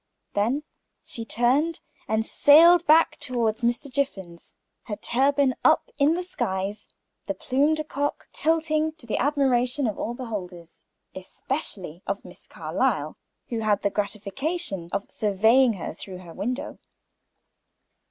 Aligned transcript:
Then 0.33 0.63
she 1.03 1.25
turned 1.25 1.79
and 2.07 2.25
sailed 2.25 2.87
back 2.87 3.17
toward 3.19 3.57
Mr. 3.57 3.87
Jiffin's, 3.87 4.55
her 4.85 4.95
turban 4.95 5.53
up 5.63 5.91
in 5.99 6.15
the 6.15 6.23
skies 6.23 6.87
and 6.89 7.27
the 7.27 7.35
plume 7.39 7.75
de 7.75 7.83
coq 7.83 8.27
tossing 8.33 8.93
to 8.93 9.05
the 9.05 9.19
admiration 9.19 9.85
of 9.85 9.99
all 9.99 10.15
beholders, 10.15 10.85
especially 11.13 12.01
of 12.07 12.25
Miss 12.25 12.47
Carlyle, 12.47 13.15
who 13.49 13.59
had 13.59 13.83
the 13.83 13.91
gratification 13.91 14.89
of 14.91 15.11
surveying 15.11 15.73
her 15.73 15.93
from 15.93 16.17
her 16.17 16.33
window. 16.33 16.79